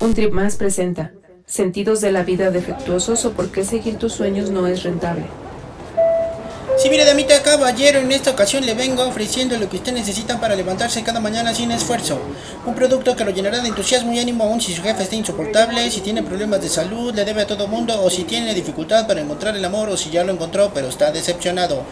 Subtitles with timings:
[0.00, 1.10] Un trip más presenta
[1.44, 5.24] Sentidos de la vida defectuosos o por qué seguir tus sueños no es rentable.
[6.76, 10.54] Si mire, damita caballero, en esta ocasión le vengo ofreciendo lo que usted necesita para
[10.54, 12.20] levantarse cada mañana sin esfuerzo.
[12.64, 15.90] Un producto que lo llenará de entusiasmo y ánimo aún si su jefe está insoportable,
[15.90, 19.20] si tiene problemas de salud, le debe a todo mundo o si tiene dificultad para
[19.20, 21.82] encontrar el amor o si ya lo encontró pero está decepcionado.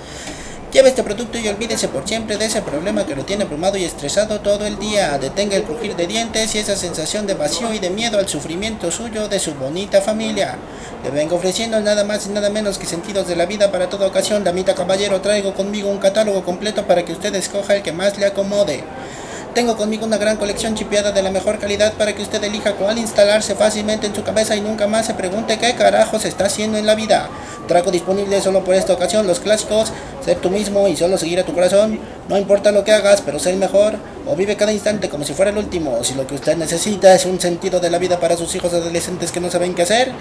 [0.77, 3.84] Lleve este producto y olvídese por siempre de ese problema que lo tiene abrumado y
[3.84, 5.16] estresado todo el día.
[5.16, 8.91] Detenga el crujir de dientes y esa sensación de vacío y de miedo al sufrimiento
[8.91, 10.59] suyo de su bonita familia.
[11.02, 14.06] Le vengo ofreciendo nada más y nada menos que sentidos de la vida para toda
[14.06, 14.45] ocasión.
[14.45, 18.27] Damita caballero, traigo conmigo un catálogo completo para que usted escoja el que más le
[18.27, 18.84] acomode.
[19.56, 22.98] Tengo conmigo una gran colección chipeada de la mejor calidad para que usted elija cuál
[22.98, 26.84] instalarse fácilmente en su cabeza y nunca más se pregunte qué carajos está haciendo en
[26.84, 27.30] la vida.
[27.66, 31.45] Trago disponible solo por esta ocasión los clásicos, ser tú mismo y solo seguir a
[31.45, 31.98] tu corazón.
[32.28, 33.95] No importa lo que hagas, pero sé el mejor.
[34.28, 36.05] O vive cada instante como si fuera el último.
[36.05, 39.33] Si lo que usted necesita es un sentido de la vida para sus hijos adolescentes
[39.33, 40.12] que no saben qué hacer.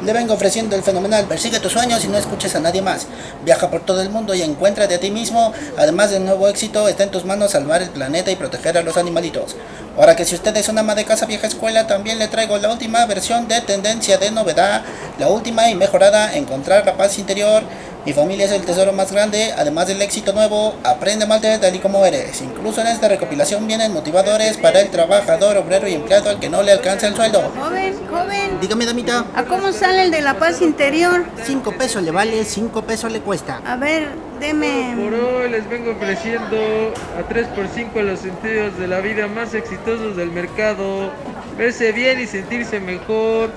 [0.00, 3.08] Le vengo ofreciendo el fenomenal, persigue tus sueños y no escuches a nadie más.
[3.44, 5.52] Viaja por todo el mundo y encuéntrate a ti mismo.
[5.76, 8.96] Además del nuevo éxito, está en tus manos salvar el planeta y proteger a los
[8.96, 9.56] animalitos.
[9.96, 12.70] Ahora que si usted es una ama de casa vieja escuela, también le traigo la
[12.70, 14.82] última versión de tendencia de novedad,
[15.18, 17.64] la última y mejorada, encontrar la paz interior.
[18.06, 21.74] Mi familia es el tesoro más grande, además del éxito nuevo, aprende mal de tal
[21.74, 22.40] y como eres.
[22.40, 26.62] Incluso en esta recopilación vienen motivadores para el trabajador, obrero y empleado al que no
[26.62, 27.52] le alcanza el sueldo.
[27.58, 28.60] Joven, joven.
[28.60, 29.26] Dígame, damita.
[29.34, 31.24] ¿A cómo sale el de la paz interior?
[31.44, 33.60] Cinco pesos le vale, cinco pesos le cuesta.
[33.66, 34.08] A ver,
[34.40, 34.94] deme.
[34.96, 40.30] Por hoy les vengo ofreciendo a 3x5 los sentidos de la vida más exitosos del
[40.30, 41.10] mercado.
[41.58, 43.50] Verse bien y sentirse mejor.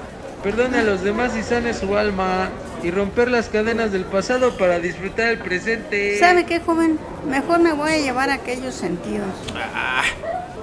[0.43, 2.49] Perdone a los demás y sane su alma.
[2.83, 6.17] Y romper las cadenas del pasado para disfrutar el presente.
[6.19, 6.97] ¿Sabe qué, joven?
[7.29, 9.27] Mejor me voy a llevar aquellos sentidos.
[9.55, 10.01] Ah,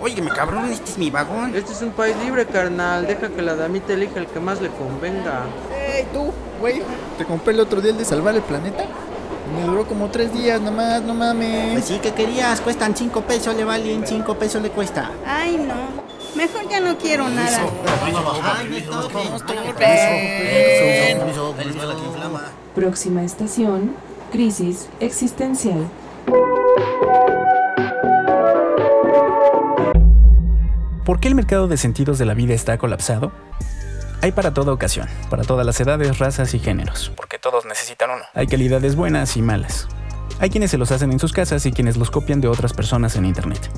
[0.00, 1.54] óigame, cabrón, este es mi vagón.
[1.54, 3.06] Este es un país libre, carnal.
[3.06, 5.44] Deja que la damita elija el que más le convenga.
[5.94, 6.82] ¡Ey, tú, güey!
[7.16, 8.84] Te compré el otro día el de salvar el planeta.
[9.54, 11.72] Me duró como tres días nomás, no mames.
[11.72, 12.60] Pues sí, que querías?
[12.60, 15.10] Cuestan cinco pesos, le valen cinco pesos le cuesta.
[15.24, 16.07] Ay, no.
[16.38, 17.66] Mejor ya no quiero nada.
[22.76, 23.96] Próxima estación,
[24.30, 25.88] crisis existencial.
[31.04, 33.32] ¿Por qué el mercado de sentidos de la vida está colapsado?
[34.22, 38.22] Hay para toda ocasión, para todas las edades, razas y géneros, porque todos necesitan uno.
[38.34, 39.88] Hay calidades buenas y malas.
[40.38, 43.16] Hay quienes se los hacen en sus casas y quienes los copian de otras personas
[43.16, 43.68] en Internet.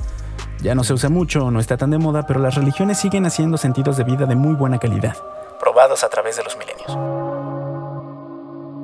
[0.61, 3.57] Ya no se usa mucho, no está tan de moda, pero las religiones siguen haciendo
[3.57, 5.17] sentidos de vida de muy buena calidad,
[5.59, 6.91] probados a través de los milenios.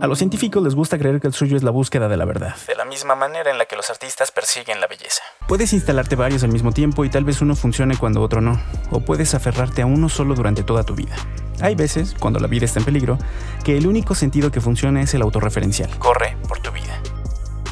[0.02, 2.56] A los científicos les gusta creer que el suyo es la búsqueda de la verdad,
[2.68, 5.22] de la misma manera en la que los artistas persiguen la belleza.
[5.48, 9.02] Puedes instalarte varios al mismo tiempo y tal vez uno funcione cuando otro no, o
[9.02, 11.16] puedes aferrarte a uno solo durante toda tu vida.
[11.62, 13.20] Hay veces, cuando la vida está en peligro,
[13.64, 15.90] que el único sentido que funciona es el autorreferencial.
[16.00, 16.87] Corre por tu vida.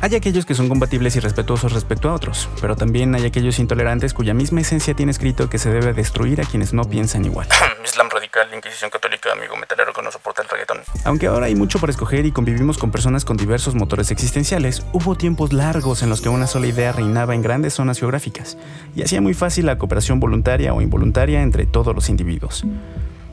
[0.05, 4.13] Hay aquellos que son compatibles y respetuosos respecto a otros, pero también hay aquellos intolerantes
[4.13, 7.47] cuya misma esencia tiene escrito que se debe destruir a quienes no piensan igual.
[7.83, 10.81] Islam radical, Inquisición católica, amigo metalero que no soporta el reggaetón.
[11.05, 15.15] Aunque ahora hay mucho por escoger y convivimos con personas con diversos motores existenciales, hubo
[15.15, 18.59] tiempos largos en los que una sola idea reinaba en grandes zonas geográficas
[18.95, 22.63] y hacía muy fácil la cooperación voluntaria o involuntaria entre todos los individuos.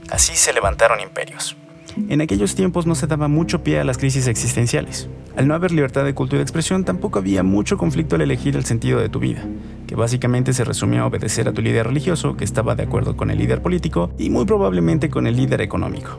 [0.09, 1.55] Así se levantaron imperios.
[1.97, 5.09] En aquellos tiempos no se daba mucho pie a las crisis existenciales.
[5.37, 8.57] Al no haber libertad de culto y de expresión, tampoco había mucho conflicto al elegir
[8.57, 9.45] el sentido de tu vida,
[9.87, 13.31] que básicamente se resumía a obedecer a tu líder religioso, que estaba de acuerdo con
[13.31, 16.19] el líder político y muy probablemente con el líder económico.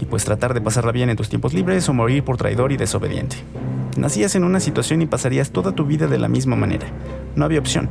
[0.00, 2.76] Y pues tratar de pasarla bien en tus tiempos libres o morir por traidor y
[2.76, 3.36] desobediente.
[3.96, 6.86] Nacías en una situación y pasarías toda tu vida de la misma manera.
[7.34, 7.88] No había opción.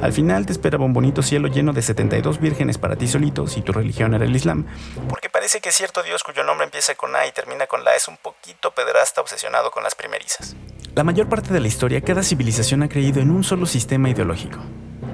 [0.00, 3.62] Al final te esperaba un bonito cielo lleno de 72 vírgenes para ti solito si
[3.62, 4.64] tu religión era el Islam,
[5.08, 8.08] porque parece que cierto Dios cuyo nombre empieza con A y termina con la es
[8.08, 10.56] un poquito pederasta obsesionado con las primerizas.
[10.96, 14.58] La mayor parte de la historia, cada civilización ha creído en un solo sistema ideológico.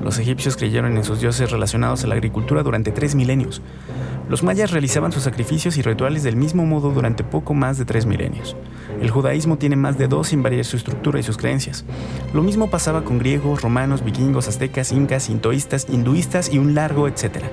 [0.01, 3.61] Los egipcios creyeron en sus dioses relacionados a la agricultura durante tres milenios.
[4.27, 8.07] Los mayas realizaban sus sacrificios y rituales del mismo modo durante poco más de tres
[8.07, 8.57] milenios.
[9.03, 11.85] El judaísmo tiene más de dos sin variar su estructura y sus creencias.
[12.33, 17.51] Lo mismo pasaba con griegos, romanos, vikingos, aztecas, incas, sintoístas, hinduistas y un largo etcétera.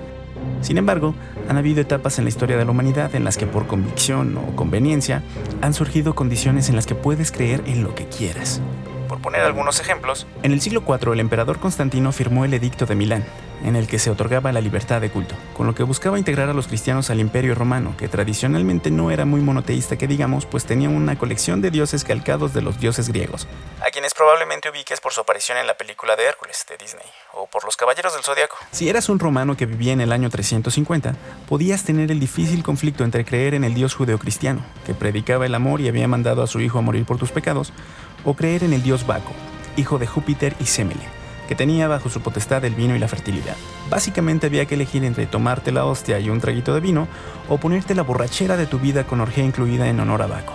[0.61, 1.15] Sin embargo,
[1.49, 4.55] han habido etapas en la historia de la humanidad en las que por convicción o
[4.55, 5.23] conveniencia
[5.61, 8.61] han surgido condiciones en las que puedes creer en lo que quieras.
[9.07, 12.95] Por poner algunos ejemplos, en el siglo IV el emperador Constantino firmó el Edicto de
[12.95, 13.25] Milán,
[13.63, 16.53] en el que se otorgaba la libertad de culto, con lo que buscaba integrar a
[16.53, 20.89] los cristianos al imperio romano, que tradicionalmente no era muy monoteísta que digamos, pues tenía
[20.89, 23.47] una colección de dioses calcados de los dioses griegos,
[23.85, 27.47] a quienes probablemente ubiques por su aparición en la película de Hércules de Disney, o
[27.47, 28.57] por los Caballeros del Zodiaco.
[28.71, 31.15] Si eras un romano que vivía en el año 350,
[31.47, 35.81] podías tener el difícil conflicto entre creer en el dios judeocristiano, que predicaba el amor
[35.81, 37.73] y había mandado a su hijo a morir por tus pecados,
[38.23, 39.33] o creer en el dios Baco,
[39.77, 41.20] hijo de Júpiter y Semele,
[41.51, 43.57] que tenía bajo su potestad el vino y la fertilidad.
[43.89, 47.09] Básicamente había que elegir entre tomarte la hostia y un traguito de vino
[47.49, 50.53] o ponerte la borrachera de tu vida con orgía incluida en honor a Baco.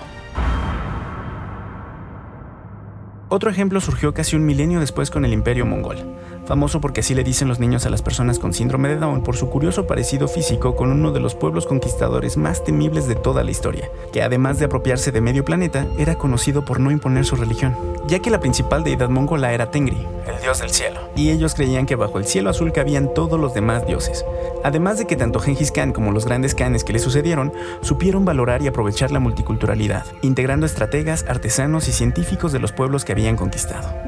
[3.29, 5.99] Otro ejemplo surgió casi un milenio después con el Imperio Mongol,
[6.47, 9.37] famoso porque así le dicen los niños a las personas con síndrome de Down por
[9.37, 13.51] su curioso parecido físico con uno de los pueblos conquistadores más temibles de toda la
[13.51, 17.77] historia, que además de apropiarse de medio planeta, era conocido por no imponer su religión,
[18.07, 21.87] ya que la principal deidad mongola era Tengri, el dios del cielo, y ellos creían
[21.87, 24.25] que bajo el cielo azul cabían todos los demás dioses,
[24.65, 27.53] además de que tanto Genghis Khan como los grandes Khanes que le sucedieron
[27.83, 33.13] supieron valorar y aprovechar la multiculturalidad, integrando estrategas, artesanos y científicos de los pueblos que
[33.13, 34.06] habían conquistado.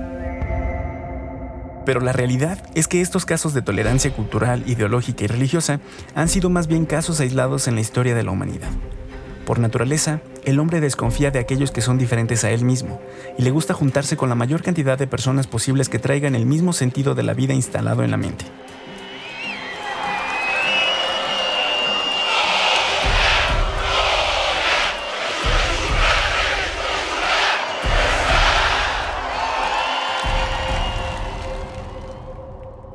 [1.89, 5.81] Pero la realidad es que estos casos de tolerancia cultural, ideológica y religiosa
[6.15, 8.69] han sido más bien casos aislados en la historia de la humanidad.
[9.47, 13.01] Por naturaleza, el hombre desconfía de aquellos que son diferentes a él mismo
[13.39, 16.75] y le gusta juntarse con la mayor cantidad de personas posibles que traigan el mismo
[16.75, 18.45] sentido de la vida instalado en la mente.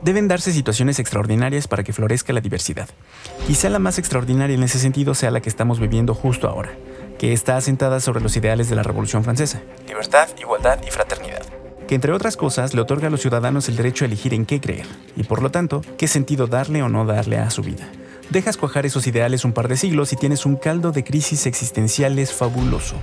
[0.03, 2.89] Deben darse situaciones extraordinarias para que florezca la diversidad.
[3.47, 6.71] Quizá la más extraordinaria en ese sentido sea la que estamos viviendo justo ahora,
[7.17, 9.61] que está asentada sobre los ideales de la Revolución Francesa.
[9.87, 11.43] Libertad, igualdad y fraternidad.
[11.87, 14.59] Que entre otras cosas le otorga a los ciudadanos el derecho a elegir en qué
[14.59, 17.87] creer, y por lo tanto, qué sentido darle o no darle a su vida.
[18.29, 22.33] Dejas cuajar esos ideales un par de siglos y tienes un caldo de crisis existenciales
[22.33, 22.97] fabuloso.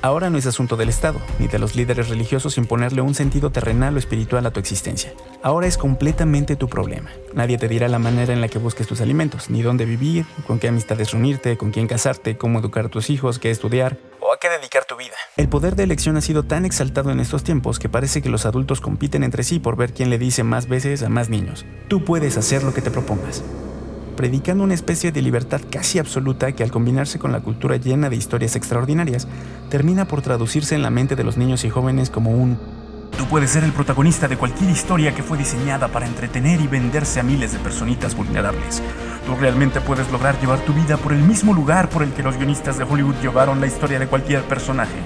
[0.00, 3.96] Ahora no es asunto del Estado, ni de los líderes religiosos imponerle un sentido terrenal
[3.96, 5.12] o espiritual a tu existencia.
[5.42, 7.10] Ahora es completamente tu problema.
[7.34, 10.60] Nadie te dirá la manera en la que busques tus alimentos, ni dónde vivir, con
[10.60, 14.38] qué amistades reunirte, con quién casarte, cómo educar a tus hijos, qué estudiar o a
[14.38, 15.16] qué dedicar tu vida.
[15.36, 18.46] El poder de elección ha sido tan exaltado en estos tiempos que parece que los
[18.46, 21.66] adultos compiten entre sí por ver quién le dice más veces a más niños.
[21.88, 23.42] Tú puedes hacer lo que te propongas
[24.18, 28.16] predicando una especie de libertad casi absoluta que al combinarse con la cultura llena de
[28.16, 29.28] historias extraordinarias,
[29.70, 32.58] termina por traducirse en la mente de los niños y jóvenes como un
[33.16, 37.20] Tú puedes ser el protagonista de cualquier historia que fue diseñada para entretener y venderse
[37.20, 38.82] a miles de personitas vulnerables.
[39.24, 42.36] Tú realmente puedes lograr llevar tu vida por el mismo lugar por el que los
[42.36, 44.98] guionistas de Hollywood llevaron la historia de cualquier personaje.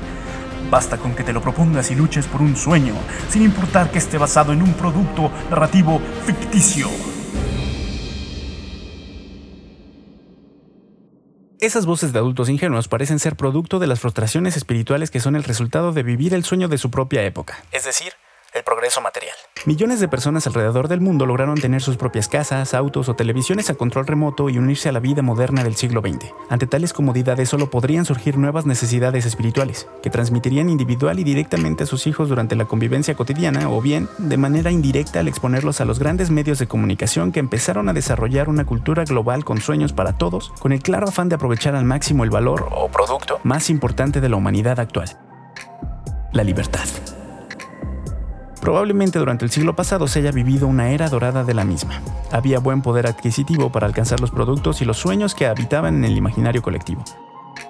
[0.71, 2.95] Basta con que te lo propongas y luches por un sueño,
[3.29, 7.12] sin importar que esté basado en un producto narrativo ficticio.
[11.63, 15.45] Esas voces de adultos ingenuos parecen ser producto de las frustraciones espirituales que son el
[15.45, 18.15] resultado de vivir el sueño de su propia época, es decir,
[18.63, 19.35] progreso material.
[19.65, 23.75] Millones de personas alrededor del mundo lograron tener sus propias casas, autos o televisiones a
[23.75, 26.33] control remoto y unirse a la vida moderna del siglo XX.
[26.49, 31.87] Ante tales comodidades solo podrían surgir nuevas necesidades espirituales, que transmitirían individual y directamente a
[31.87, 35.99] sus hijos durante la convivencia cotidiana o bien de manera indirecta al exponerlos a los
[35.99, 40.53] grandes medios de comunicación que empezaron a desarrollar una cultura global con sueños para todos,
[40.59, 44.29] con el claro afán de aprovechar al máximo el valor o producto más importante de
[44.29, 45.19] la humanidad actual,
[46.33, 46.89] la libertad.
[48.63, 52.01] Probablemente durante el siglo pasado se haya vivido una era dorada de la misma.
[52.31, 56.17] Había buen poder adquisitivo para alcanzar los productos y los sueños que habitaban en el
[56.17, 57.03] imaginario colectivo.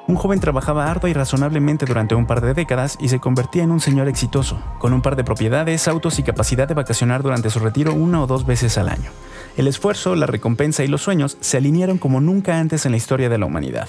[0.07, 3.71] Un joven trabajaba ardua y razonablemente durante un par de décadas y se convertía en
[3.71, 7.61] un señor exitoso, con un par de propiedades, autos y capacidad de vacacionar durante su
[7.61, 9.11] retiro una o dos veces al año.
[9.57, 13.31] El esfuerzo, la recompensa y los sueños se alinearon como nunca antes en la historia
[13.31, 13.89] de la humanidad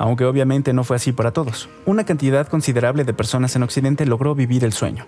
[0.00, 1.68] aunque obviamente no fue así para todos.
[1.84, 5.04] Una cantidad considerable de personas en Occidente logró vivir el sueño.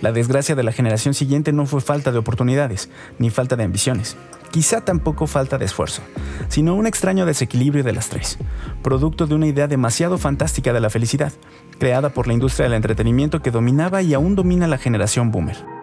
[0.00, 2.88] La desgracia de la generación siguiente no fue falta de oportunidades,
[3.18, 4.16] ni falta de ambiciones,
[4.52, 6.00] quizá tampoco falta de esfuerzo,
[6.46, 8.38] sino un extraño desequilibrio de las tres,
[8.84, 11.32] producto de una idea demasiado fantástica de la felicidad,
[11.80, 15.75] creada por la industria del entretenimiento que dominaba y aún domina la generación boomer.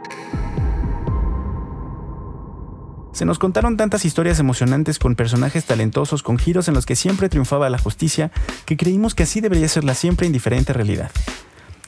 [3.14, 7.30] Se nos contaron tantas historias emocionantes con personajes talentosos, con giros en los que siempre
[7.30, 8.32] triunfaba la justicia,
[8.66, 11.12] que creímos que así debería ser la siempre indiferente realidad.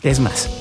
[0.04, 0.52] Es más,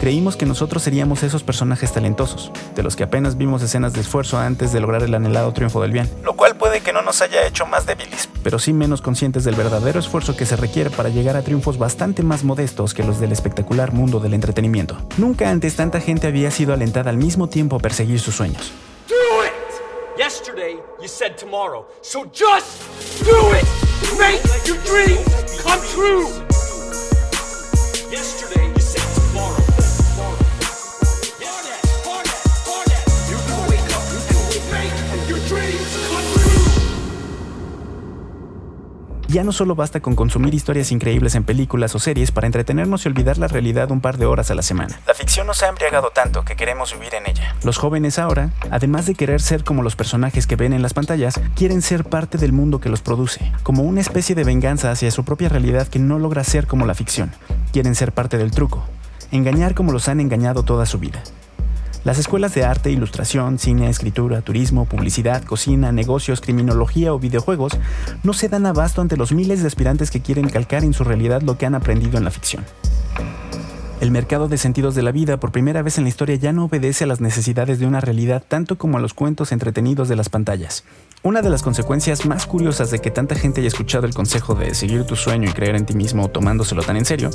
[0.00, 4.38] creímos que nosotros seríamos esos personajes talentosos, de los que apenas vimos escenas de esfuerzo
[4.38, 7.44] antes de lograr el anhelado triunfo del bien, lo cual puede que no nos haya
[7.44, 11.36] hecho más débiles, pero sí menos conscientes del verdadero esfuerzo que se requiere para llegar
[11.36, 14.96] a triunfos bastante más modestos que los del espectacular mundo del entretenimiento.
[15.18, 18.72] Nunca antes tanta gente había sido alentada al mismo tiempo a perseguir sus sueños.
[21.02, 21.84] You said tomorrow.
[22.00, 23.64] So just do it!
[24.16, 26.51] Make your dreams come true!
[39.32, 43.08] Ya no solo basta con consumir historias increíbles en películas o series para entretenernos y
[43.08, 45.00] olvidar la realidad un par de horas a la semana.
[45.06, 47.56] La ficción nos ha embriagado tanto que queremos vivir en ella.
[47.64, 51.40] Los jóvenes ahora, además de querer ser como los personajes que ven en las pantallas,
[51.56, 55.24] quieren ser parte del mundo que los produce, como una especie de venganza hacia su
[55.24, 57.32] propia realidad que no logra ser como la ficción.
[57.72, 58.84] Quieren ser parte del truco,
[59.30, 61.22] engañar como los han engañado toda su vida.
[62.04, 67.78] Las escuelas de arte, ilustración, cine, escritura, turismo, publicidad, cocina, negocios, criminología o videojuegos
[68.24, 71.42] no se dan abasto ante los miles de aspirantes que quieren calcar en su realidad
[71.42, 72.64] lo que han aprendido en la ficción.
[74.02, 76.64] El mercado de sentidos de la vida por primera vez en la historia ya no
[76.64, 80.28] obedece a las necesidades de una realidad tanto como a los cuentos entretenidos de las
[80.28, 80.82] pantallas.
[81.22, 84.74] Una de las consecuencias más curiosas de que tanta gente haya escuchado el consejo de
[84.74, 87.30] seguir tu sueño y creer en ti mismo tomándoselo tan en serio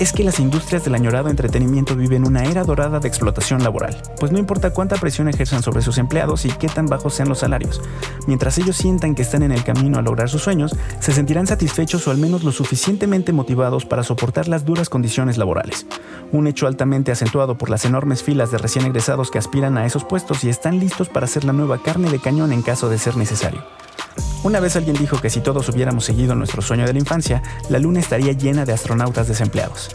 [0.00, 4.32] es que las industrias del añorado entretenimiento viven una era dorada de explotación laboral, pues
[4.32, 7.82] no importa cuánta presión ejerzan sobre sus empleados y qué tan bajos sean los salarios,
[8.26, 12.08] mientras ellos sientan que están en el camino a lograr sus sueños, se sentirán satisfechos
[12.08, 15.86] o al menos lo suficientemente motivados para soportar las duras condiciones laborales.
[16.32, 20.04] Un hecho altamente acentuado por las enormes filas de recién egresados que aspiran a esos
[20.04, 23.16] puestos y están listos para ser la nueva carne de cañón en caso de ser
[23.16, 23.64] necesario.
[24.42, 27.78] Una vez alguien dijo que si todos hubiéramos seguido nuestro sueño de la infancia, la
[27.78, 29.90] luna estaría llena de astronautas desempleados.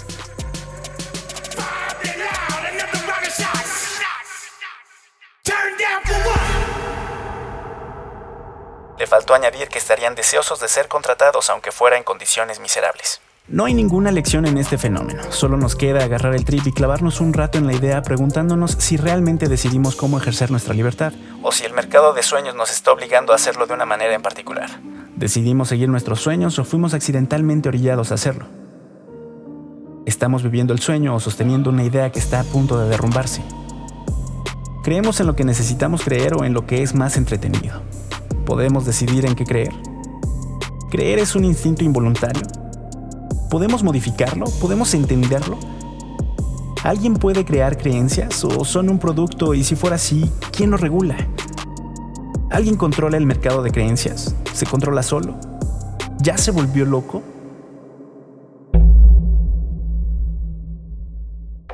[8.97, 13.21] Le faltó añadir que estarían deseosos de ser contratados aunque fuera en condiciones miserables.
[13.47, 17.21] No hay ninguna lección en este fenómeno, solo nos queda agarrar el trip y clavarnos
[17.21, 21.63] un rato en la idea preguntándonos si realmente decidimos cómo ejercer nuestra libertad, o si
[21.63, 24.71] el mercado de sueños nos está obligando a hacerlo de una manera en particular.
[25.15, 28.47] ¿Decidimos seguir nuestros sueños o fuimos accidentalmente orillados a hacerlo?
[30.07, 33.43] ¿Estamos viviendo el sueño o sosteniendo una idea que está a punto de derrumbarse?
[34.83, 37.83] ¿Creemos en lo que necesitamos creer o en lo que es más entretenido?
[38.43, 39.73] ¿Podemos decidir en qué creer?
[40.89, 42.64] ¿Creer es un instinto involuntario?
[43.49, 44.45] ¿Podemos modificarlo?
[44.59, 45.57] ¿Podemos entenderlo?
[46.83, 51.15] ¿Alguien puede crear creencias o son un producto y si fuera así, ¿quién lo regula?
[52.51, 54.35] ¿Alguien controla el mercado de creencias?
[54.53, 55.35] ¿Se controla solo?
[56.19, 57.23] ¿Ya se volvió loco?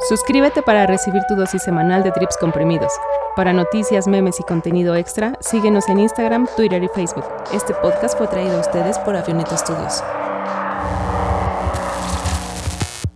[0.08, 2.92] Suscríbete para recibir tu dosis semanal de trips comprimidos.
[3.36, 7.26] Para noticias, memes y contenido extra, síguenos en Instagram, Twitter y Facebook.
[7.54, 10.04] Este podcast fue traído a ustedes por Avioneta Studios.